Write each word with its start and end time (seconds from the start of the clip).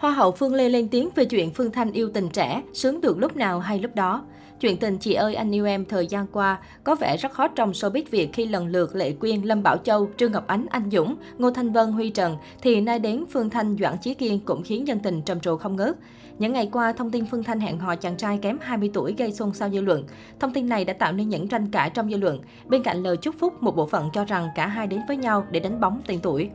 Hoa 0.00 0.10
hậu 0.10 0.32
Phương 0.32 0.54
Lê 0.54 0.68
lên 0.68 0.88
tiếng 0.88 1.08
về 1.14 1.24
chuyện 1.24 1.50
Phương 1.50 1.70
Thanh 1.70 1.92
yêu 1.92 2.10
tình 2.14 2.28
trẻ, 2.28 2.62
sướng 2.72 3.00
được 3.00 3.18
lúc 3.18 3.36
nào 3.36 3.60
hay 3.60 3.78
lúc 3.78 3.94
đó. 3.94 4.24
Chuyện 4.60 4.76
tình 4.76 4.98
chị 4.98 5.14
ơi 5.14 5.34
anh 5.34 5.54
yêu 5.54 5.66
em 5.66 5.84
thời 5.84 6.06
gian 6.06 6.26
qua 6.32 6.58
có 6.84 6.94
vẻ 6.94 7.16
rất 7.16 7.34
hot 7.34 7.50
trong 7.54 7.72
showbiz 7.72 8.02
Việt 8.10 8.32
khi 8.32 8.46
lần 8.46 8.66
lượt 8.66 8.96
Lệ 8.96 9.12
Quyên, 9.12 9.42
Lâm 9.42 9.62
Bảo 9.62 9.76
Châu, 9.76 10.08
Trương 10.16 10.32
Ngọc 10.32 10.46
Ánh, 10.46 10.66
Anh 10.70 10.90
Dũng, 10.90 11.16
Ngô 11.38 11.50
Thanh 11.50 11.72
Vân, 11.72 11.92
Huy 11.92 12.10
Trần 12.10 12.36
thì 12.62 12.80
nay 12.80 12.98
đến 12.98 13.24
Phương 13.30 13.50
Thanh, 13.50 13.76
Doãn 13.80 13.98
Chí 14.02 14.14
Kiên 14.14 14.40
cũng 14.44 14.62
khiến 14.62 14.88
dân 14.88 15.00
tình 15.00 15.22
trầm 15.22 15.40
trồ 15.40 15.56
không 15.56 15.76
ngớt. 15.76 15.96
Những 16.38 16.52
ngày 16.52 16.68
qua, 16.72 16.92
thông 16.92 17.10
tin 17.10 17.26
Phương 17.26 17.44
Thanh 17.44 17.60
hẹn 17.60 17.78
hò 17.78 17.96
chàng 17.96 18.16
trai 18.16 18.38
kém 18.42 18.58
20 18.60 18.90
tuổi 18.94 19.14
gây 19.18 19.32
xôn 19.32 19.54
xao 19.54 19.70
dư 19.70 19.80
luận. 19.80 20.04
Thông 20.40 20.52
tin 20.52 20.68
này 20.68 20.84
đã 20.84 20.92
tạo 20.92 21.12
nên 21.12 21.28
những 21.28 21.48
tranh 21.48 21.70
cãi 21.70 21.90
trong 21.90 22.10
dư 22.10 22.16
luận. 22.16 22.40
Bên 22.66 22.82
cạnh 22.82 23.02
lời 23.02 23.16
chúc 23.16 23.34
phúc, 23.38 23.62
một 23.62 23.76
bộ 23.76 23.86
phận 23.86 24.10
cho 24.12 24.24
rằng 24.24 24.48
cả 24.54 24.66
hai 24.66 24.86
đến 24.86 25.00
với 25.08 25.16
nhau 25.16 25.46
để 25.50 25.60
đánh 25.60 25.80
bóng 25.80 26.00
tên 26.06 26.20
tuổi. 26.22 26.50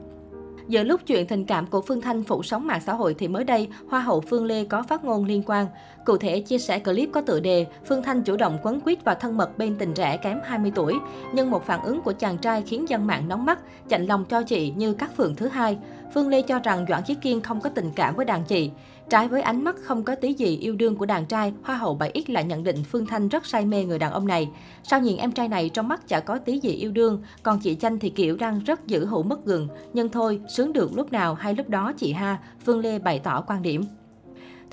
Giờ 0.67 0.83
lúc 0.83 1.01
chuyện 1.07 1.27
tình 1.27 1.45
cảm 1.45 1.67
của 1.67 1.81
Phương 1.81 2.01
Thanh 2.01 2.23
phủ 2.23 2.43
sóng 2.43 2.67
mạng 2.67 2.81
xã 2.85 2.93
hội 2.93 3.15
thì 3.17 3.27
mới 3.27 3.43
đây, 3.43 3.67
Hoa 3.89 3.99
hậu 3.99 4.21
Phương 4.21 4.45
Lê 4.45 4.63
có 4.63 4.83
phát 4.83 5.03
ngôn 5.03 5.25
liên 5.25 5.43
quan. 5.45 5.67
Cụ 6.05 6.17
thể, 6.17 6.39
chia 6.39 6.57
sẻ 6.57 6.79
clip 6.79 7.09
có 7.11 7.21
tựa 7.21 7.39
đề 7.39 7.65
Phương 7.85 8.03
Thanh 8.03 8.21
chủ 8.21 8.37
động 8.37 8.57
quấn 8.63 8.79
quýt 8.81 9.03
và 9.03 9.13
thân 9.13 9.37
mật 9.37 9.57
bên 9.57 9.75
tình 9.79 9.93
trẻ 9.93 10.17
kém 10.17 10.39
20 10.43 10.71
tuổi. 10.75 10.95
Nhưng 11.33 11.51
một 11.51 11.65
phản 11.65 11.81
ứng 11.81 12.01
của 12.01 12.13
chàng 12.13 12.37
trai 12.37 12.61
khiến 12.61 12.89
dân 12.89 13.07
mạng 13.07 13.27
nóng 13.27 13.45
mắt, 13.45 13.59
chạnh 13.89 14.05
lòng 14.05 14.25
cho 14.25 14.43
chị 14.43 14.73
như 14.75 14.93
các 14.93 15.15
phượng 15.17 15.35
thứ 15.35 15.47
hai. 15.47 15.77
Phương 16.13 16.27
Lê 16.27 16.41
cho 16.41 16.59
rằng 16.59 16.85
Doãn 16.89 17.03
Chí 17.03 17.15
Kiên 17.15 17.41
không 17.41 17.61
có 17.61 17.69
tình 17.69 17.91
cảm 17.95 18.15
với 18.15 18.25
đàn 18.25 18.43
chị. 18.43 18.71
Trái 19.09 19.27
với 19.27 19.41
ánh 19.41 19.63
mắt 19.63 19.75
không 19.83 20.03
có 20.03 20.15
tí 20.15 20.33
gì 20.33 20.57
yêu 20.57 20.75
đương 20.75 20.95
của 20.95 21.05
đàn 21.05 21.25
trai, 21.25 21.53
Hoa 21.63 21.77
hậu 21.77 21.97
7X 21.97 22.21
lại 22.27 22.43
nhận 22.43 22.63
định 22.63 22.83
Phương 22.91 23.05
Thanh 23.05 23.29
rất 23.29 23.45
say 23.45 23.65
mê 23.65 23.85
người 23.85 23.99
đàn 23.99 24.11
ông 24.11 24.27
này. 24.27 24.49
Sao 24.83 25.01
nhìn 25.01 25.17
em 25.17 25.31
trai 25.31 25.47
này 25.47 25.69
trong 25.69 25.87
mắt 25.87 26.07
chả 26.07 26.19
có 26.19 26.37
tí 26.37 26.59
gì 26.59 26.69
yêu 26.69 26.91
đương, 26.91 27.23
còn 27.43 27.59
chị 27.59 27.75
Chanh 27.75 27.99
thì 27.99 28.09
kiểu 28.09 28.37
đang 28.37 28.59
rất 28.59 28.87
giữ 28.87 29.05
hữu 29.05 29.23
mất 29.23 29.45
gừng. 29.45 29.67
Nhưng 29.93 30.09
thôi, 30.09 30.41
sướng 30.49 30.73
được 30.73 30.97
lúc 30.97 31.11
nào 31.11 31.33
hay 31.33 31.53
lúc 31.53 31.69
đó 31.69 31.93
chị 31.97 32.13
ha, 32.13 32.37
Phương 32.65 32.79
Lê 32.79 32.99
bày 32.99 33.19
tỏ 33.19 33.43
quan 33.47 33.61
điểm. 33.61 33.83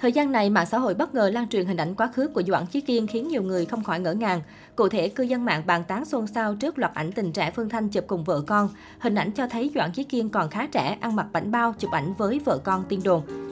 Thời 0.02 0.12
gian 0.12 0.32
này, 0.32 0.50
mạng 0.50 0.66
xã 0.66 0.78
hội 0.78 0.94
bất 0.94 1.14
ngờ 1.14 1.30
lan 1.34 1.48
truyền 1.48 1.66
hình 1.66 1.76
ảnh 1.76 1.94
quá 1.94 2.10
khứ 2.14 2.28
của 2.28 2.42
Doãn 2.42 2.66
Chí 2.66 2.80
Kiên 2.80 3.06
khiến 3.06 3.28
nhiều 3.28 3.42
người 3.42 3.66
không 3.66 3.84
khỏi 3.84 4.00
ngỡ 4.00 4.12
ngàng. 4.12 4.40
Cụ 4.76 4.88
thể, 4.88 5.08
cư 5.08 5.22
dân 5.22 5.44
mạng 5.44 5.62
bàn 5.66 5.84
tán 5.88 6.04
xôn 6.04 6.26
xao 6.26 6.54
trước 6.54 6.78
loạt 6.78 6.94
ảnh 6.94 7.12
tình 7.12 7.32
trẻ 7.32 7.50
Phương 7.50 7.68
Thanh 7.68 7.88
chụp 7.88 8.04
cùng 8.06 8.24
vợ 8.24 8.42
con. 8.46 8.68
Hình 8.98 9.14
ảnh 9.14 9.32
cho 9.32 9.46
thấy 9.46 9.70
Doãn 9.74 9.92
Chí 9.92 10.04
Kiên 10.04 10.28
còn 10.28 10.50
khá 10.50 10.66
trẻ, 10.66 10.98
ăn 11.00 11.16
mặc 11.16 11.26
bảnh 11.32 11.50
bao, 11.50 11.74
chụp 11.78 11.90
ảnh 11.90 12.14
với 12.18 12.40
vợ 12.44 12.58
con 12.64 12.84
tiên 12.88 13.00
đồn. 13.04 13.51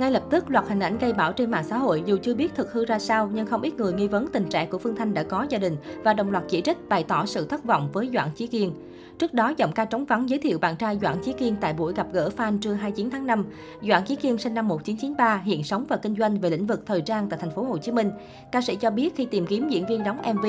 Ngay 0.00 0.10
lập 0.10 0.22
tức, 0.30 0.50
loạt 0.50 0.64
hình 0.68 0.80
ảnh 0.80 0.98
gây 0.98 1.12
bão 1.12 1.32
trên 1.32 1.50
mạng 1.50 1.64
xã 1.64 1.78
hội 1.78 2.02
dù 2.06 2.16
chưa 2.22 2.34
biết 2.34 2.54
thực 2.54 2.72
hư 2.72 2.84
ra 2.84 2.98
sao, 2.98 3.30
nhưng 3.32 3.46
không 3.46 3.62
ít 3.62 3.74
người 3.74 3.92
nghi 3.92 4.08
vấn 4.08 4.26
tình 4.26 4.48
trạng 4.48 4.70
của 4.70 4.78
Phương 4.78 4.96
Thanh 4.96 5.14
đã 5.14 5.22
có 5.22 5.46
gia 5.48 5.58
đình 5.58 5.76
và 6.04 6.12
đồng 6.12 6.30
loạt 6.30 6.44
chỉ 6.48 6.60
trích 6.60 6.88
bày 6.88 7.04
tỏ 7.04 7.26
sự 7.26 7.46
thất 7.46 7.64
vọng 7.64 7.90
với 7.92 8.10
Doãn 8.12 8.28
Chí 8.34 8.46
Kiên. 8.46 8.72
Trước 9.18 9.34
đó, 9.34 9.52
giọng 9.56 9.72
ca 9.72 9.84
trống 9.84 10.04
vắng 10.04 10.28
giới 10.28 10.38
thiệu 10.38 10.58
bạn 10.58 10.76
trai 10.76 10.98
Doãn 11.02 11.16
Chí 11.22 11.32
Kiên 11.32 11.56
tại 11.60 11.72
buổi 11.72 11.92
gặp 11.92 12.06
gỡ 12.12 12.30
fan 12.36 12.58
trưa 12.58 12.72
29 12.72 13.10
tháng 13.10 13.26
5. 13.26 13.44
Doãn 13.82 14.04
Chí 14.04 14.16
Kiên 14.16 14.38
sinh 14.38 14.54
năm 14.54 14.68
1993, 14.68 15.36
hiện 15.44 15.64
sống 15.64 15.84
và 15.88 15.96
kinh 15.96 16.16
doanh 16.16 16.40
về 16.40 16.50
lĩnh 16.50 16.66
vực 16.66 16.82
thời 16.86 17.00
trang 17.00 17.28
tại 17.28 17.38
thành 17.42 17.50
phố 17.50 17.62
Hồ 17.62 17.78
Chí 17.78 17.92
Minh. 17.92 18.10
Ca 18.52 18.60
sĩ 18.60 18.76
cho 18.76 18.90
biết 18.90 19.16
khi 19.16 19.24
tìm 19.24 19.46
kiếm 19.46 19.68
diễn 19.68 19.86
viên 19.86 20.04
đóng 20.04 20.18
MV, 20.34 20.46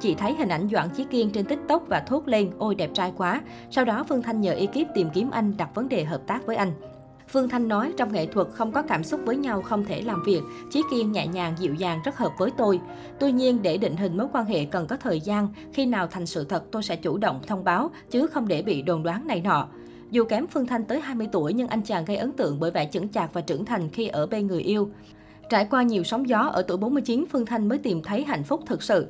chị 0.00 0.14
thấy 0.14 0.34
hình 0.34 0.48
ảnh 0.48 0.68
Doãn 0.72 0.88
Chí 0.88 1.04
Kiên 1.04 1.30
trên 1.30 1.44
TikTok 1.44 1.88
và 1.88 2.00
thốt 2.00 2.28
lên 2.28 2.50
ôi 2.58 2.74
đẹp 2.74 2.90
trai 2.94 3.12
quá. 3.16 3.40
Sau 3.70 3.84
đó 3.84 4.04
Phương 4.08 4.22
Thanh 4.22 4.40
nhờ 4.40 4.52
ekip 4.52 4.94
tìm 4.94 5.10
kiếm 5.14 5.30
anh 5.30 5.56
đặt 5.56 5.74
vấn 5.74 5.88
đề 5.88 6.04
hợp 6.04 6.20
tác 6.26 6.46
với 6.46 6.56
anh. 6.56 6.72
Phương 7.32 7.48
Thanh 7.48 7.68
nói 7.68 7.92
trong 7.96 8.12
nghệ 8.12 8.26
thuật 8.26 8.48
không 8.52 8.72
có 8.72 8.82
cảm 8.82 9.04
xúc 9.04 9.20
với 9.24 9.36
nhau 9.36 9.62
không 9.62 9.84
thể 9.84 10.02
làm 10.02 10.22
việc, 10.22 10.40
Chí 10.70 10.82
Kiên 10.90 11.12
nhẹ 11.12 11.26
nhàng 11.26 11.54
dịu 11.58 11.74
dàng 11.74 12.00
rất 12.04 12.16
hợp 12.16 12.32
với 12.38 12.50
tôi. 12.56 12.80
Tuy 13.20 13.32
nhiên 13.32 13.62
để 13.62 13.78
định 13.78 13.96
hình 13.96 14.16
mối 14.16 14.26
quan 14.32 14.44
hệ 14.44 14.64
cần 14.64 14.86
có 14.86 14.96
thời 14.96 15.20
gian, 15.20 15.48
khi 15.72 15.86
nào 15.86 16.06
thành 16.06 16.26
sự 16.26 16.44
thật 16.44 16.64
tôi 16.72 16.82
sẽ 16.82 16.96
chủ 16.96 17.18
động 17.18 17.40
thông 17.46 17.64
báo 17.64 17.90
chứ 18.10 18.26
không 18.26 18.48
để 18.48 18.62
bị 18.62 18.82
đồn 18.82 19.02
đoán 19.02 19.26
này 19.26 19.40
nọ. 19.40 19.68
Dù 20.10 20.24
kém 20.24 20.46
Phương 20.46 20.66
Thanh 20.66 20.84
tới 20.84 21.00
20 21.00 21.28
tuổi 21.32 21.52
nhưng 21.52 21.68
anh 21.68 21.82
chàng 21.82 22.04
gây 22.04 22.16
ấn 22.16 22.32
tượng 22.32 22.60
bởi 22.60 22.70
vẻ 22.70 22.86
chững 22.86 23.08
chạc 23.08 23.34
và 23.34 23.40
trưởng 23.40 23.64
thành 23.64 23.88
khi 23.90 24.06
ở 24.06 24.26
bên 24.26 24.46
người 24.46 24.62
yêu. 24.62 24.90
Trải 25.50 25.66
qua 25.70 25.82
nhiều 25.82 26.04
sóng 26.04 26.28
gió 26.28 26.38
ở 26.38 26.62
tuổi 26.62 26.76
49, 26.76 27.24
Phương 27.32 27.46
Thanh 27.46 27.68
mới 27.68 27.78
tìm 27.78 28.02
thấy 28.02 28.24
hạnh 28.24 28.44
phúc 28.44 28.60
thực 28.66 28.82
sự. 28.82 29.06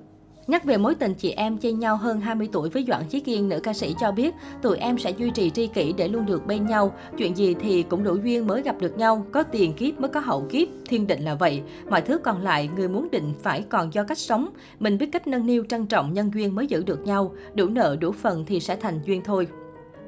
Nhắc 0.51 0.65
về 0.65 0.77
mối 0.77 0.95
tình 0.95 1.15
chị 1.15 1.31
em 1.31 1.59
chênh 1.59 1.79
nhau 1.79 1.97
hơn 1.97 2.21
20 2.21 2.49
tuổi 2.53 2.69
với 2.69 2.85
Doãn 2.89 3.03
Chí 3.09 3.21
Kiên, 3.21 3.49
nữ 3.49 3.61
ca 3.63 3.73
sĩ 3.73 3.95
cho 4.01 4.13
biết 4.13 4.35
tụi 4.63 4.79
em 4.79 4.99
sẽ 4.99 5.11
duy 5.11 5.31
trì 5.31 5.51
tri 5.51 5.67
kỷ 5.67 5.93
để 5.93 6.09
luôn 6.09 6.27
được 6.27 6.47
bên 6.47 6.67
nhau. 6.67 6.93
Chuyện 7.19 7.37
gì 7.37 7.55
thì 7.55 7.83
cũng 7.83 8.05
đủ 8.05 8.17
duyên 8.25 8.47
mới 8.47 8.63
gặp 8.63 8.81
được 8.81 8.99
nhau, 8.99 9.27
có 9.33 9.43
tiền 9.43 9.73
kiếp 9.73 10.01
mới 10.01 10.09
có 10.09 10.21
hậu 10.21 10.47
kiếp, 10.51 10.69
thiên 10.89 11.07
định 11.07 11.23
là 11.23 11.35
vậy. 11.35 11.63
Mọi 11.91 12.01
thứ 12.01 12.19
còn 12.19 12.43
lại, 12.43 12.71
người 12.77 12.89
muốn 12.89 13.09
định 13.11 13.33
phải 13.43 13.65
còn 13.69 13.95
do 13.95 14.05
cách 14.05 14.19
sống. 14.19 14.49
Mình 14.81 14.99
biết 14.99 15.09
cách 15.13 15.27
nâng 15.27 15.47
niu 15.47 15.65
trân 15.69 15.87
trọng 15.87 16.13
nhân 16.13 16.31
duyên 16.35 16.55
mới 16.55 16.67
giữ 16.67 16.83
được 16.83 17.07
nhau, 17.07 17.35
đủ 17.55 17.67
nợ 17.67 17.97
đủ 18.01 18.13
phần 18.13 18.45
thì 18.47 18.61
sẽ 18.61 18.77
thành 18.77 19.01
duyên 19.07 19.23
thôi. 19.25 19.47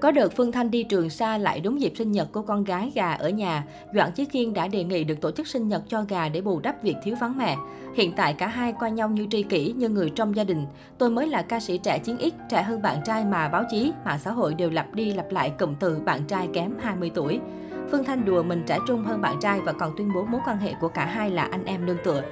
Có 0.03 0.11
đợt 0.11 0.29
Phương 0.37 0.53
Thanh 0.53 0.71
đi 0.71 0.83
trường 0.83 1.11
xa 1.11 1.39
lại 1.39 1.61
đúng 1.61 1.81
dịp 1.81 1.93
sinh 1.97 2.13
nhật 2.13 2.33
của 2.33 2.43
con 2.43 2.65
gái 2.65 2.93
gà 2.95 3.13
ở 3.13 3.29
nhà, 3.29 3.65
Doãn 3.95 4.13
Chí 4.13 4.25
Kiên 4.25 4.55
đã 4.55 4.69
đề 4.69 4.85
nghị 4.85 5.05
được 5.05 5.21
tổ 5.21 5.31
chức 5.31 5.47
sinh 5.47 5.69
nhật 5.69 5.83
cho 5.89 6.05
gà 6.09 6.29
để 6.29 6.41
bù 6.41 6.61
đắp 6.61 6.83
việc 6.83 6.95
thiếu 7.05 7.17
vắng 7.21 7.39
mẹ. 7.39 7.57
Hiện 7.95 8.13
tại 8.17 8.35
cả 8.35 8.47
hai 8.47 8.73
coi 8.73 8.91
nhau 8.91 9.09
như 9.09 9.27
tri 9.31 9.43
kỷ, 9.43 9.73
như 9.73 9.89
người 9.89 10.11
trong 10.11 10.37
gia 10.37 10.45
đình. 10.45 10.67
Tôi 10.99 11.11
mới 11.11 11.27
là 11.27 11.43
ca 11.43 11.61
sĩ 11.61 11.79
trẻ 11.79 11.99
chiến 11.99 12.19
ít 12.19 12.35
trẻ 12.51 12.63
hơn 12.63 12.83
bạn 12.83 12.99
trai 13.05 13.25
mà 13.25 13.49
báo 13.49 13.65
chí, 13.71 13.93
mạng 14.05 14.19
xã 14.25 14.31
hội 14.31 14.55
đều 14.55 14.71
lặp 14.71 14.95
đi 14.95 15.13
lặp 15.13 15.31
lại 15.31 15.53
cụm 15.59 15.75
từ 15.81 16.01
bạn 16.05 16.25
trai 16.29 16.49
kém 16.53 16.75
20 16.81 17.11
tuổi. 17.15 17.41
Phương 17.91 18.05
Thanh 18.05 18.25
đùa 18.25 18.43
mình 18.43 18.63
trẻ 18.67 18.79
trung 18.89 19.05
hơn 19.05 19.21
bạn 19.21 19.37
trai 19.41 19.61
và 19.61 19.73
còn 19.73 19.95
tuyên 19.97 20.13
bố 20.15 20.25
mối 20.25 20.41
quan 20.47 20.59
hệ 20.59 20.75
của 20.81 20.89
cả 20.89 21.05
hai 21.05 21.31
là 21.31 21.43
anh 21.43 21.65
em 21.65 21.87
nương 21.87 21.99
tựa. 22.05 22.23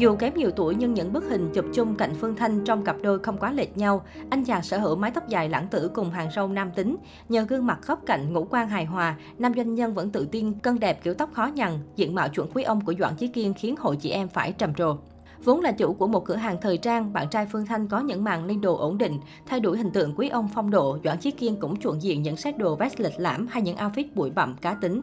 Dù 0.00 0.16
kém 0.16 0.34
nhiều 0.34 0.50
tuổi 0.50 0.74
nhưng 0.74 0.94
những 0.94 1.12
bức 1.12 1.24
hình 1.24 1.50
chụp 1.54 1.64
chung 1.74 1.94
cạnh 1.94 2.14
Phương 2.14 2.36
Thanh 2.36 2.64
trong 2.64 2.84
cặp 2.84 2.96
đôi 3.02 3.18
không 3.18 3.38
quá 3.38 3.52
lệch 3.52 3.76
nhau. 3.76 4.02
Anh 4.30 4.44
chàng 4.44 4.62
sở 4.62 4.78
hữu 4.78 4.96
mái 4.96 5.10
tóc 5.10 5.28
dài 5.28 5.48
lãng 5.48 5.68
tử 5.68 5.90
cùng 5.94 6.10
hàng 6.10 6.28
râu 6.36 6.48
nam 6.48 6.70
tính. 6.76 6.96
Nhờ 7.28 7.42
gương 7.48 7.66
mặt 7.66 7.78
khớp 7.82 7.98
cạnh, 8.06 8.32
ngũ 8.32 8.46
quan 8.50 8.68
hài 8.68 8.84
hòa, 8.84 9.16
nam 9.38 9.54
doanh 9.56 9.74
nhân 9.74 9.94
vẫn 9.94 10.10
tự 10.10 10.28
tin, 10.32 10.52
cân 10.52 10.78
đẹp 10.78 11.04
kiểu 11.04 11.14
tóc 11.14 11.30
khó 11.32 11.46
nhằn, 11.46 11.78
diện 11.96 12.14
mạo 12.14 12.28
chuẩn 12.28 12.50
quý 12.54 12.62
ông 12.62 12.80
của 12.80 12.94
Doãn 12.98 13.16
Chí 13.16 13.28
Kiên 13.28 13.54
khiến 13.54 13.74
hội 13.78 13.96
chị 13.96 14.10
em 14.10 14.28
phải 14.28 14.52
trầm 14.52 14.74
trồ. 14.74 14.96
Vốn 15.44 15.60
là 15.60 15.72
chủ 15.72 15.92
của 15.92 16.06
một 16.06 16.24
cửa 16.24 16.36
hàng 16.36 16.56
thời 16.62 16.78
trang, 16.78 17.12
bạn 17.12 17.28
trai 17.30 17.46
Phương 17.46 17.66
Thanh 17.66 17.88
có 17.88 18.00
những 18.00 18.24
màn 18.24 18.44
lên 18.44 18.60
đồ 18.60 18.76
ổn 18.76 18.98
định, 18.98 19.20
thay 19.46 19.60
đổi 19.60 19.78
hình 19.78 19.90
tượng 19.90 20.14
quý 20.16 20.28
ông 20.28 20.48
phong 20.54 20.70
độ, 20.70 20.98
Doãn 21.04 21.18
Chí 21.18 21.30
Kiên 21.30 21.56
cũng 21.60 21.76
chuộng 21.76 22.02
diện 22.02 22.22
những 22.22 22.36
set 22.36 22.58
đồ 22.58 22.76
vest 22.76 23.00
lịch 23.00 23.14
lãm 23.16 23.46
hay 23.46 23.62
những 23.62 23.76
outfit 23.76 24.04
bụi 24.14 24.30
bặm 24.30 24.56
cá 24.56 24.74
tính. 24.74 25.02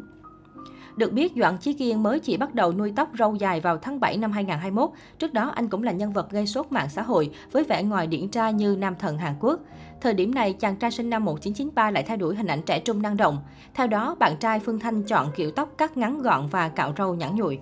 Được 0.97 1.13
biết, 1.13 1.33
Doãn 1.35 1.57
Chí 1.57 1.73
Kiên 1.73 2.03
mới 2.03 2.19
chỉ 2.19 2.37
bắt 2.37 2.55
đầu 2.55 2.73
nuôi 2.73 2.93
tóc 2.95 3.09
râu 3.19 3.35
dài 3.35 3.61
vào 3.61 3.77
tháng 3.77 3.99
7 3.99 4.17
năm 4.17 4.31
2021. 4.31 4.89
Trước 5.19 5.33
đó, 5.33 5.51
anh 5.55 5.67
cũng 5.67 5.83
là 5.83 5.91
nhân 5.91 6.13
vật 6.13 6.31
gây 6.31 6.47
sốt 6.47 6.65
mạng 6.69 6.89
xã 6.89 7.01
hội 7.01 7.31
với 7.51 7.63
vẻ 7.63 7.83
ngoài 7.83 8.07
điển 8.07 8.29
trai 8.29 8.53
như 8.53 8.75
nam 8.79 8.95
thần 8.99 9.17
Hàn 9.17 9.33
Quốc. 9.39 9.59
Thời 10.01 10.13
điểm 10.13 10.35
này, 10.35 10.53
chàng 10.53 10.75
trai 10.75 10.91
sinh 10.91 11.09
năm 11.09 11.25
1993 11.25 11.91
lại 11.91 12.03
thay 12.03 12.17
đổi 12.17 12.35
hình 12.35 12.47
ảnh 12.47 12.61
trẻ 12.61 12.79
trung 12.79 13.01
năng 13.01 13.17
động. 13.17 13.37
Theo 13.73 13.87
đó, 13.87 14.15
bạn 14.19 14.37
trai 14.39 14.59
Phương 14.59 14.79
Thanh 14.79 15.03
chọn 15.03 15.31
kiểu 15.35 15.51
tóc 15.51 15.69
cắt 15.77 15.97
ngắn 15.97 16.21
gọn 16.21 16.47
và 16.47 16.69
cạo 16.69 16.93
râu 16.97 17.15
nhẵn 17.15 17.35
nhụi. 17.35 17.59